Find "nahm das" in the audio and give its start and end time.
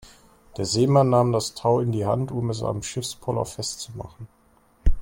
1.11-1.53